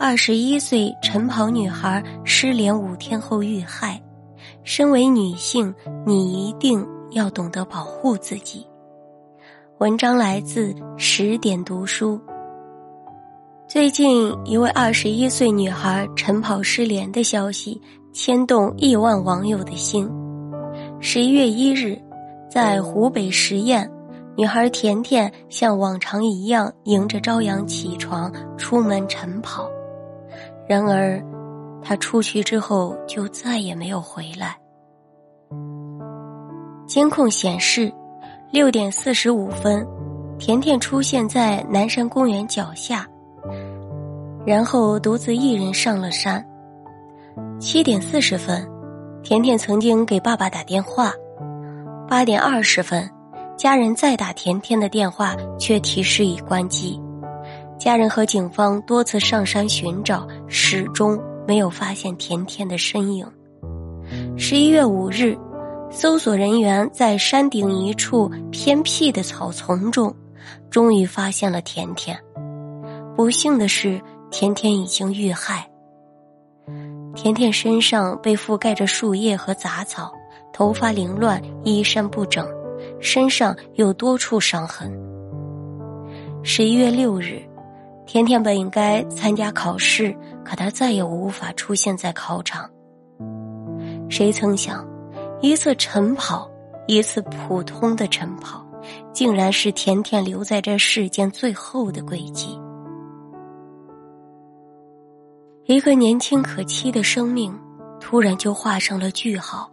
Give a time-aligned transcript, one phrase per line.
[0.00, 4.00] 二十一岁晨跑女孩失联五天后遇害，
[4.62, 5.74] 身为女性，
[6.06, 8.64] 你一定要懂得保护自己。
[9.78, 12.20] 文章来自十点读书。
[13.66, 17.80] 最近，一位二十一岁女孩晨跑失联的消息
[18.12, 20.08] 牵动亿万网友的心。
[21.00, 22.00] 十一月一日，
[22.48, 23.90] 在湖北十堰，
[24.36, 29.68] 女孩甜甜像往常一样迎着朝阳起床，出门晨跑。
[30.68, 31.18] 然而，
[31.82, 34.56] 他出去之后就再也没有回来。
[36.86, 37.90] 监控显示，
[38.50, 39.86] 六点四十五分，
[40.38, 43.06] 甜甜出现在南山公园脚下，
[44.44, 46.44] 然后独自一人上了山。
[47.58, 48.68] 七点四十分，
[49.22, 51.12] 甜甜曾经给爸爸打电话。
[52.06, 53.08] 八点二十分，
[53.56, 57.00] 家人再打甜甜的电话，却提示已关机。
[57.78, 63.24] 家人和警方多次上山寻找，始终没有发现甜甜的身影。
[64.36, 65.38] 十一月五日，
[65.88, 70.12] 搜索人员在山顶一处偏僻的草丛中，
[70.68, 72.18] 终于发现了甜甜。
[73.14, 75.64] 不幸的是，甜甜已经遇害。
[77.14, 80.12] 甜甜身上被覆盖着树叶和杂草，
[80.52, 82.46] 头发凌乱，衣衫不整，
[83.00, 84.92] 身上有多处伤痕。
[86.42, 87.40] 十一月六日。
[88.08, 92.68] 甜甜本应该参加考试，可她再也无法出现在考场。
[94.08, 94.82] 谁曾想，
[95.42, 96.50] 一次晨跑，
[96.86, 98.66] 一次普通的晨跑，
[99.12, 102.58] 竟然是甜甜留在这世间最后的轨迹。
[105.66, 107.54] 一个年轻可期的生命，
[108.00, 109.70] 突然就画上了句号，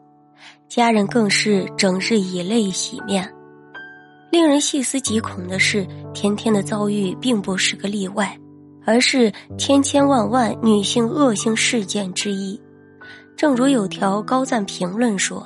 [0.67, 3.33] 家人更是整日以泪洗面。
[4.29, 8.35] 令人细思极恐的是，甜甜的遭遇并不是个例外，
[8.85, 12.59] 而是千千万万女性恶性事件之一。
[13.35, 15.45] 正如有条高赞评论说：“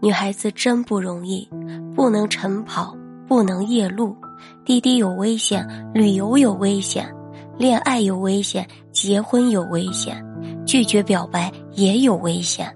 [0.00, 1.46] 女孩子真不容易，
[1.94, 2.96] 不能晨跑，
[3.26, 4.16] 不能夜路，
[4.64, 7.12] 滴滴有危险，旅游有危险，
[7.58, 10.24] 恋爱有危险，结婚有危险，
[10.64, 12.72] 拒绝表白也有危险。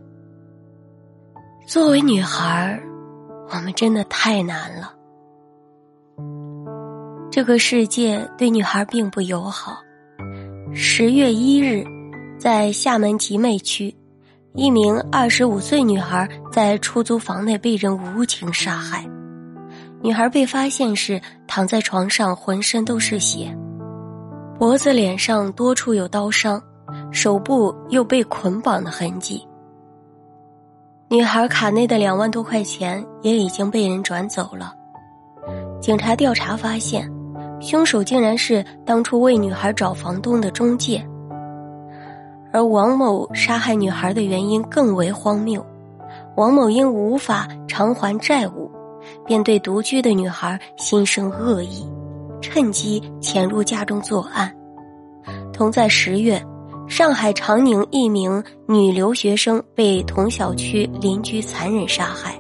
[1.65, 2.79] 作为女孩
[3.51, 4.93] 我们真的太难了。”
[7.35, 9.83] 这个世界对女孩并不友好。
[10.73, 11.85] 十月一日，
[12.39, 13.93] 在厦门集美区，
[14.55, 19.05] 一名二十五岁女孩在出租房内被人无情杀害。
[20.01, 23.53] 女孩被发现时躺在床上，浑身都是血，
[24.57, 26.63] 脖子、脸上多处有刀伤，
[27.11, 29.45] 手部又被捆绑的痕迹。
[31.09, 34.73] 女孩卡内的两万多块钱也已经被人转走了。
[35.81, 37.13] 警察调查发现。
[37.61, 41.05] 凶手竟然是当初为女孩找房东的中介，
[42.53, 45.65] 而王某杀害女孩的原因更为荒谬。
[46.37, 48.71] 王某因无法偿还债务，
[49.25, 51.89] 便对独居的女孩心生恶意，
[52.41, 54.53] 趁机潜入家中作案。
[55.53, 56.43] 同在十月，
[56.89, 62.39] 上海长宁一名女留学生被同小区邻居残忍杀害，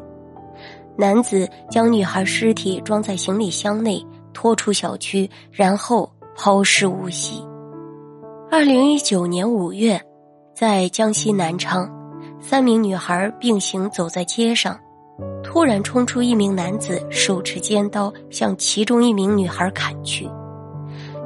[0.97, 4.05] 男子将女孩尸体装在行李箱内。
[4.35, 7.43] 拖出小区，然后抛尸无锡。
[8.51, 9.99] 二零一九年五月，
[10.55, 11.91] 在江西南昌，
[12.41, 14.79] 三名女孩并行走在街上，
[15.43, 20.29] 突然冲出一名男子，手持尖刀向其中一名女孩砍去。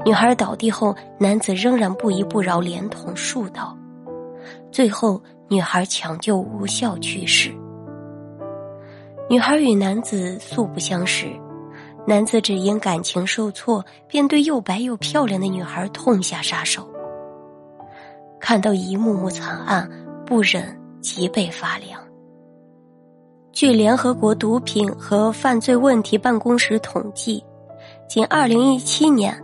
[0.05, 3.77] 女孩倒地后，男子仍然不依不饶，连捅数刀，
[4.71, 7.51] 最后女孩抢救无效去世。
[9.29, 11.27] 女孩与男子素不相识。
[12.09, 16.89] 男子只因感情受挫，便对又白又漂亮的女孩痛下杀手。
[18.41, 19.87] 看到一幕幕惨案，
[20.25, 22.01] 不忍脊背发凉。
[23.53, 27.45] 据联合国毒品和犯罪问题办公室统计，
[28.09, 29.39] 仅二零一七年，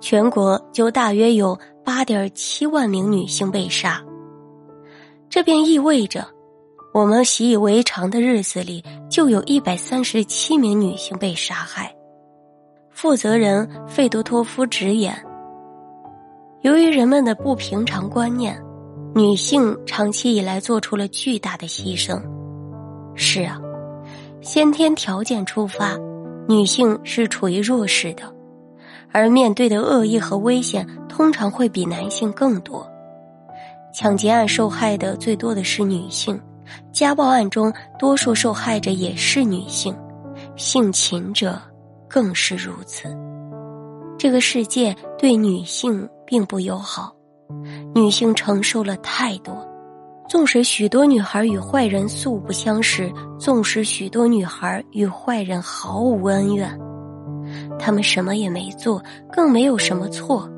[0.00, 4.02] 全国就大约有八点七万名女性被杀。
[5.28, 6.26] 这便意味着。
[6.92, 11.94] 我们习以为常的日子里，就有一百三十七名女性被杀害。
[12.90, 15.14] 负责人费多托夫直言
[16.62, 18.60] ：“由于人们的不平常观念，
[19.14, 22.20] 女性长期以来做出了巨大的牺牲。
[23.14, 23.60] 是啊，
[24.40, 25.96] 先天条件出发，
[26.48, 28.22] 女性是处于弱势的，
[29.12, 32.84] 而面对的恶意和危险通常会比男性更多。
[33.92, 36.40] 抢劫案受害的最多的是女性，
[36.92, 39.96] 家暴案中多数受害者也是女性，
[40.56, 41.60] 性侵者
[42.08, 43.08] 更是如此。
[44.18, 47.14] 这个世界对女性并不友好，
[47.94, 49.56] 女性承受了太多。
[50.28, 56.78] 纵使许多女孩与坏人素不相识，纵使许多女孩与坏人毫无恩怨，
[57.78, 60.50] 她们什么也没做，更没有什么错。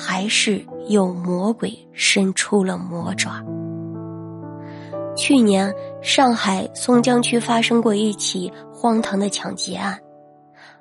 [0.00, 3.42] 还是有魔鬼伸出了魔爪。
[5.18, 9.98] 去年，上海松江区发生过一起荒唐的抢劫案。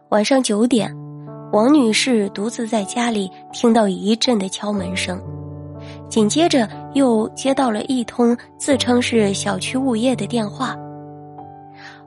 [0.09, 0.95] 晚上九点，
[1.51, 5.19] 王女士独自在家里听到一阵的敲门声，
[6.07, 10.77] 紧接着又接到了一通自称是小区物业的电话。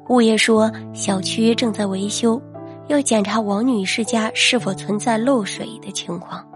[0.08, 2.40] 物业说小区正在维修，
[2.86, 6.46] 要检查王女士家是否存在漏水的情况。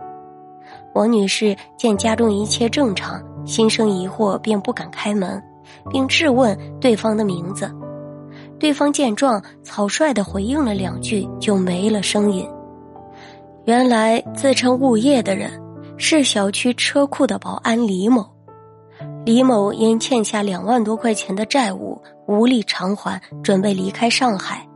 [0.95, 5.43] 王女士见家中一切正常，心生疑惑，便不敢开门，
[5.91, 7.71] 并质问对方的名字。
[8.59, 12.49] 对方见状，草率的回应了两句，就没了声音。
[13.65, 15.61] 原来自称物业的人
[15.97, 18.25] 是小区车库的保安李某。
[19.25, 24.67] 李某因欠下两万多块钱的债务，无力偿还，准备离开上海。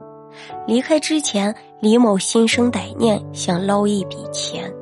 [0.67, 4.73] 离开之前，李某心生歹念，想捞一笔钱。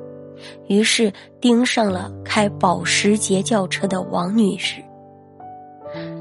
[0.69, 4.81] 于是盯上了开保时捷轿车的王女士。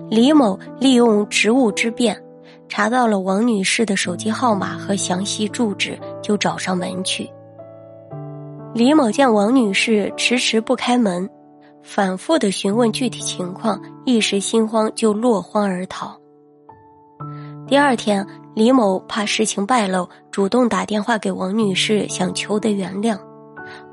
[0.09, 2.15] 李某利用职务之便，
[2.69, 7.29] 查到了王女士的手机号码和详细住址，就找上门去。
[8.73, 11.27] 李某见王女士迟迟不开门，
[11.81, 16.15] 反复的询问具体情况，一时心慌，就落荒而逃。
[17.67, 23.17] 第二天，李某怕事情败露，主动打电话给王女士，想求得原谅。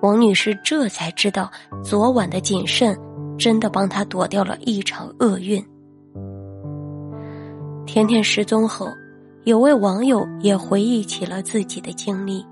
[0.03, 1.51] 王女士这才知道，
[1.83, 2.95] 昨晚的谨慎
[3.39, 5.65] 真的帮她躲掉了一场厄运。
[7.87, 8.89] 甜甜失踪后，
[9.45, 12.45] 有位网友也回忆起了自己的经历。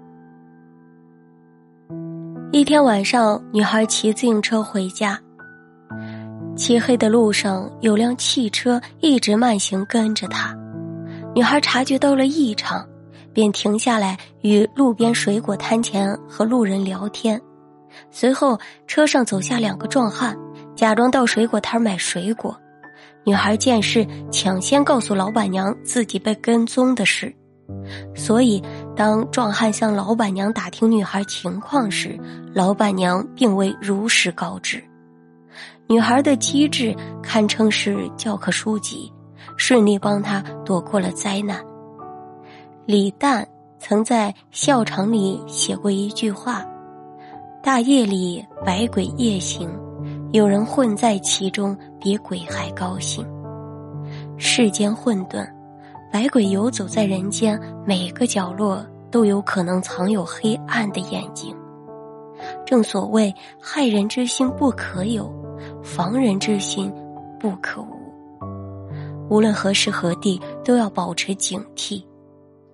[2.53, 5.19] 一天晚上，女孩骑自行车回家，
[6.57, 10.57] 漆黑的路上有辆汽车一直慢行跟着她，
[11.35, 12.87] 女孩察觉到了异常。
[13.33, 17.41] 便停下来与路边水果摊前和路人聊天，
[18.11, 20.37] 随后车上走下两个壮汉，
[20.75, 22.59] 假装到水果摊买水果。
[23.25, 27.35] 女孩见势，抢先告诉老板娘自己被跟踪的事。
[28.17, 28.63] 所以，
[28.97, 32.19] 当壮汉向老板娘打听女孩情况时，
[32.53, 34.83] 老板娘并未如实告知。
[35.87, 39.13] 女孩的机智堪称是教科书级，
[39.57, 41.61] 顺利帮她躲过了灾难。
[42.87, 43.47] 李诞
[43.79, 46.65] 曾在校场里写过一句话
[47.63, 49.71] ：“大夜里百鬼夜行，
[50.33, 53.27] 有人混在其中，比鬼还高兴。
[54.37, 55.47] 世间混沌，
[56.13, 61.55] 百鬼游走在人间，每个角落都有可能藏有黑暗的眼睛。
[62.65, 65.31] 正所谓，害人之心不可有，
[65.83, 66.93] 防人之心
[67.39, 67.87] 不可无。
[69.29, 72.03] 无论何时何地，都要保持警惕。”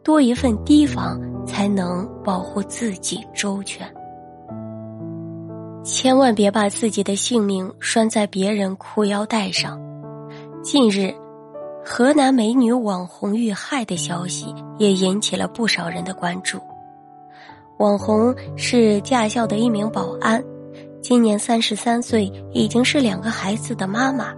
[0.05, 3.93] 多一份提防，才能保护自己周全。
[5.87, 9.81] 千万别把自己的性命拴在别人裤腰带上。
[10.61, 11.15] 近日，
[11.85, 16.59] 河南美女网红遇害的消息也引起了不少人的关注。
[17.79, 20.43] 网红是驾校的一名保安，
[21.01, 24.35] 今年三十三岁，已经是两个孩子的妈妈。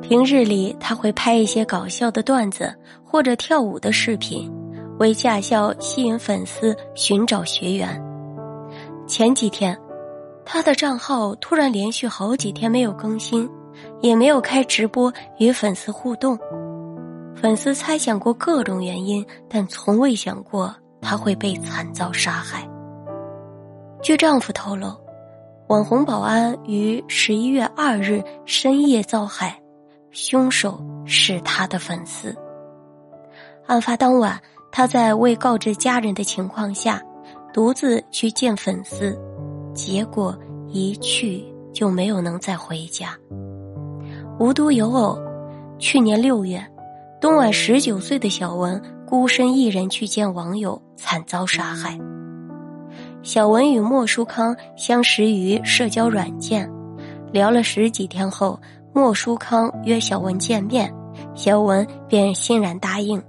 [0.00, 2.72] 平日里，他会拍一些搞笑的段子
[3.02, 4.48] 或者跳舞的视频，
[5.00, 8.00] 为驾校吸引粉丝、寻找学员。
[9.08, 9.76] 前几天，
[10.44, 13.48] 他的账号突然连续好几天没有更新，
[14.02, 16.38] 也没有开直播与粉丝互动。
[17.34, 22.68] 粉丝猜想过各种原因，但从未想过他会被惨遭杀害。
[24.02, 24.94] 据丈夫透露，
[25.68, 29.58] 网红保安于十一月二日深夜遭害。
[30.10, 32.36] 凶手是他的粉丝。
[33.66, 34.38] 案发当晚，
[34.70, 37.02] 他在未告知家人的情况下，
[37.52, 39.18] 独自去见粉丝，
[39.74, 40.38] 结果
[40.68, 43.16] 一去就没有能再回家。
[44.38, 45.18] 无独有偶，
[45.78, 46.64] 去年六月，
[47.20, 51.98] 东莞十九岁的小文孤身一人去见网友，惨遭杀害。
[53.22, 56.70] 小文与莫书康相识于社交软件，
[57.32, 58.60] 聊了十几天后，
[58.92, 60.94] 莫书康约小文见面，
[61.34, 63.20] 小文便欣然答应。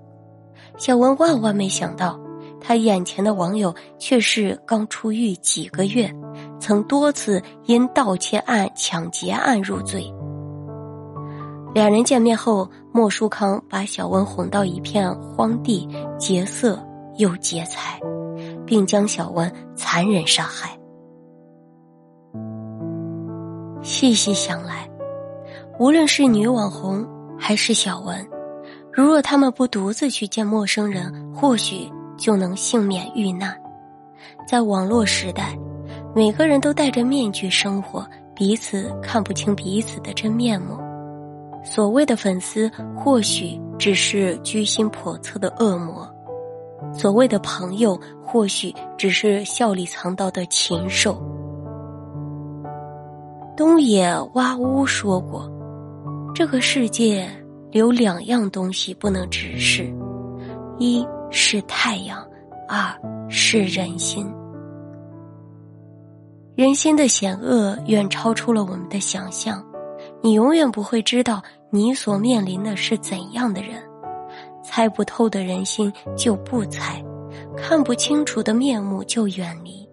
[0.77, 2.19] 小文万万没想到，
[2.61, 6.13] 他眼前的网友却是刚出狱几个月，
[6.59, 10.13] 曾多次因盗窃案、抢劫案入罪。
[11.73, 15.87] 两人见面后，莫书康把小文哄到一片荒地，
[16.17, 16.83] 劫色
[17.17, 17.99] 又劫财，
[18.65, 20.75] 并将小文残忍杀害。
[23.81, 24.89] 细细想来，
[25.79, 28.27] 无论是女网红还是小文，
[28.91, 33.59] 如若他们不独自去见陌生人，或许就能幸免遇难。
[34.47, 35.57] 在网络时代，
[36.13, 40.77] 每个人都戴着面具生活，彼此看不清彼此的真面目。
[41.63, 46.07] 所谓的粉丝，或许只是居心叵测的恶魔；
[46.93, 51.21] 所谓的朋友，或许只是笑里藏刀的禽兽。
[53.57, 55.51] 东野蛙屋说过
[56.33, 57.29] ：“这个世界
[57.71, 59.93] 有两样东西不能直视，
[60.77, 62.25] 一是太阳，
[62.67, 62.93] 二
[63.29, 64.31] 是人心。
[66.55, 69.63] 人心的险恶远超出了我们的想象。”
[70.21, 73.81] 你永远不会知道你所面临的是怎样的人，
[74.63, 77.03] 猜不透的人心就不猜，
[77.55, 79.87] 看不清楚的面目就远离。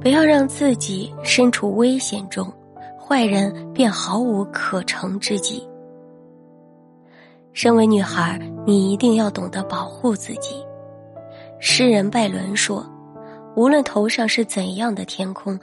[0.00, 2.50] 不要让自己身处危险中，
[2.98, 5.66] 坏人便毫无可乘之机。
[7.52, 10.64] 身为女孩，你一定要懂得保护自己。
[11.58, 12.84] 诗人拜伦说
[13.56, 15.58] ：“无论头上是怎样的天空，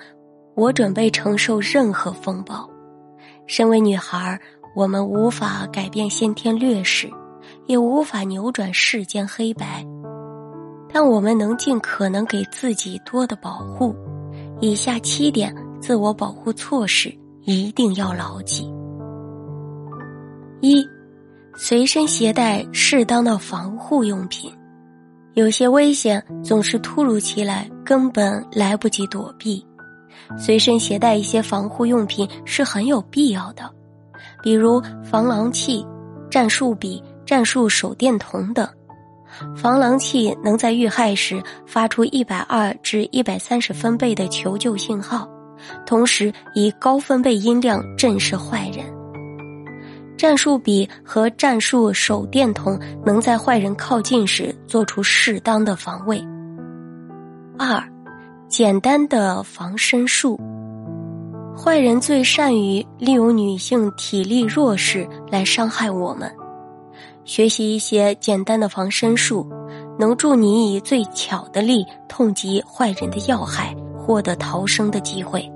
[0.55, 2.69] 我准备承受任何风暴。”
[3.47, 4.39] 身为女孩，
[4.75, 7.09] 我们无法改变先天劣势，
[7.65, 9.85] 也无法扭转世间黑白，
[10.93, 13.95] 但我们能尽可能给自己多的保护。
[14.59, 17.13] 以下七点自我保护措施
[17.43, 18.69] 一定要牢记：
[20.61, 20.85] 一、
[21.59, 24.53] 随身携带适当的防护用品。
[25.33, 29.65] 有些危险总是突如其来，根本来不及躲避。
[30.37, 33.69] 随身携带一些防护用品是很有必要的，
[34.43, 35.85] 比如防狼器、
[36.29, 38.67] 战术笔、战术手电筒等。
[39.55, 45.27] 防狼器能在遇害时发出一百二至一百三十分贝的求救信号，
[45.85, 48.96] 同时以高分贝音量震慑坏人。
[50.17, 56.21] 战术笔和战术手电筒能在坏人靠近时做出适当的防卫。
[57.57, 57.81] 二。
[58.49, 60.39] 简单的防身术，
[61.53, 66.33] 坏人最善于利用女性体力弱势来伤害我们。
[67.25, 69.45] 学习一些简单的防身术，
[69.99, 75.51] 能助你以最巧的力痛击坏人的要害，获得逃生的机会。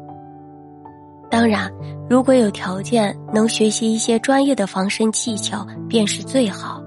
[1.32, 1.72] 当然，
[2.10, 6.84] 如果有条件能学习一些专业的防身技巧，便是最好。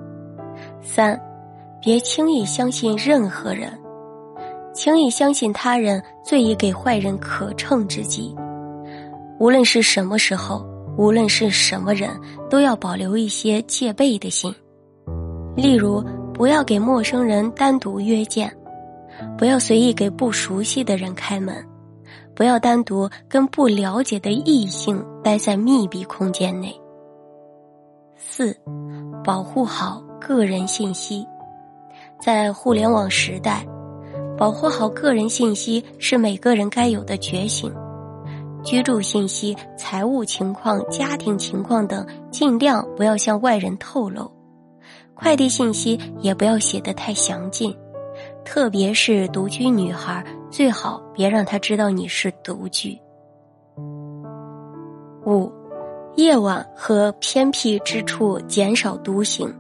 [0.82, 1.18] 三，
[1.80, 3.72] 别轻易相信任何人。
[4.74, 8.36] 轻易相信他人，最易给坏人可乘之机。
[9.38, 10.62] 无论是什么时候，
[10.98, 12.10] 无论是什么人，
[12.50, 14.54] 都要保留一些戒备的心。
[15.56, 18.54] 例如，不要给陌生人单独约见，
[19.38, 21.56] 不要随意给不熟悉的人开门，
[22.34, 26.74] 不要单独跟不了解的异性待在密闭空间内。
[28.16, 28.56] 四，
[29.22, 31.26] 保护好个人信息，
[32.20, 33.66] 在互联网时代。
[34.36, 37.72] 保护好个人信息是每个人该有的觉醒。
[38.64, 44.28] 居住信息、财务情况、家庭情况等，尽量不要向外人透露。
[45.14, 47.72] 快递信息也不要写得太详尽，
[48.44, 50.24] 特别是独居女孩，
[50.54, 52.96] 最好别让他知道你是独居。
[55.26, 55.52] 五，
[56.14, 59.52] 夜晚和偏僻之处减少独行。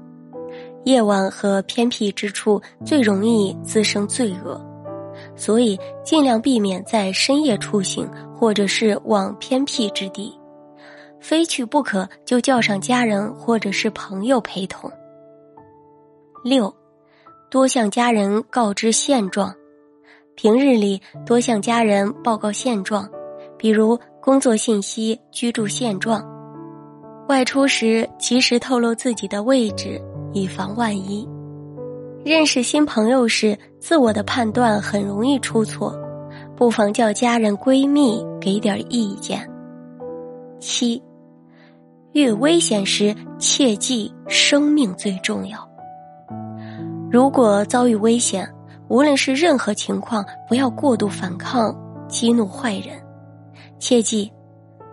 [0.84, 4.64] 夜晚和偏僻之处最容易滋生罪恶，
[5.34, 10.32] 所以尽量避免在深夜出行，或者是往偏僻之地。
[11.18, 14.88] 非去不可，就叫上家人或者是朋友陪同。
[16.44, 16.72] 六，
[17.50, 19.52] 多向家人告知现状，
[20.36, 23.08] 平日里多向家人报告现状，
[23.58, 26.24] 比如工作信息、居住现状。
[27.28, 30.00] 外出时及时透露自己的位置。
[30.36, 31.24] 以防万一，
[32.24, 35.96] 认识新朋友时，自我的判断很容易出错，
[36.56, 39.48] 不妨叫家人闺蜜给点意见。
[40.58, 41.00] 七，
[42.10, 45.56] 遇危险时切记生命最重要。
[47.12, 48.52] 如果遭遇危险，
[48.88, 51.74] 无论是任何情况，不要过度反抗，
[52.08, 53.00] 激怒坏人。
[53.78, 54.30] 切记，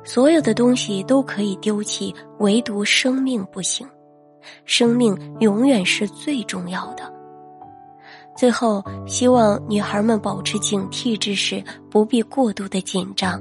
[0.03, 3.87] 所有的东西都可以丢弃，唯独生命不行。
[4.65, 7.03] 生命永远是最重要的。
[8.35, 13.39] 最后，希望女孩们保持警惕之时，不必过度的紧张，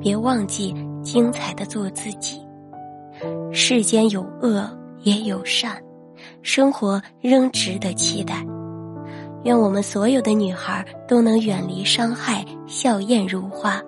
[0.00, 2.40] 别忘记精彩的做自己。
[3.52, 4.68] 世间有恶
[5.02, 5.76] 也有善，
[6.40, 8.46] 生活仍值得期待。
[9.48, 13.80] 愿我们所有的女孩都能远离伤害，笑靥如花。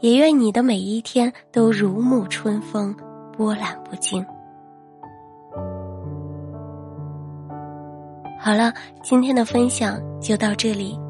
[0.00, 2.94] 也愿你的每一天都如沐春风，
[3.34, 4.22] 波澜不惊。
[8.38, 8.70] 好了，
[9.02, 11.00] 今天的分享就到这里，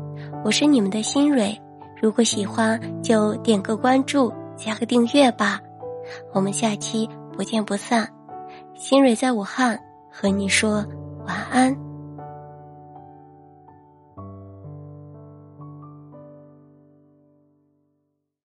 [0.44, 1.60] 我是你们的新蕊。
[2.00, 5.58] 如果喜欢，就点个关注，加个订阅吧。
[6.32, 8.08] 我们下期不见不散。
[8.76, 9.76] 新蕊在武汉
[10.08, 10.86] 和你说
[11.26, 11.76] 晚安。